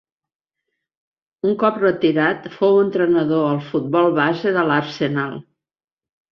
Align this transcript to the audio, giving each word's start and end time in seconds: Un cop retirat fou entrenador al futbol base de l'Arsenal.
Un 1.49 1.53
cop 1.65 1.77
retirat 1.83 2.49
fou 2.57 2.79
entrenador 2.87 3.47
al 3.53 3.63
futbol 3.69 4.13
base 4.19 4.57
de 4.59 4.67
l'Arsenal. 4.73 5.41